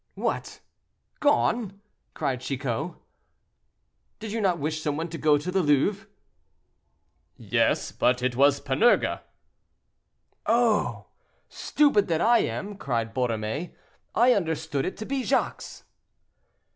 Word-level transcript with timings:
"What! 0.15 0.61
gone," 1.19 1.79
cried 2.15 2.41
Chicot. 2.41 2.93
"Did 4.19 4.31
you 4.31 4.41
not 4.41 4.57
wish 4.57 4.81
some 4.81 4.97
one 4.97 5.09
to 5.09 5.17
go 5.19 5.37
to 5.37 5.51
the 5.51 5.61
Louvre?" 5.61 6.07
"Yes; 7.37 7.91
but 7.91 8.23
it 8.23 8.35
was 8.35 8.59
Panurge." 8.59 9.19
"Oh! 10.47 11.05
stupid 11.49 12.07
that 12.07 12.19
I 12.19 12.39
am," 12.39 12.77
cried 12.77 13.13
Borromée, 13.13 13.75
"I 14.15 14.33
understood 14.33 14.85
it 14.85 14.97
to 14.97 15.05
be 15.05 15.21
Jacques." 15.23 15.83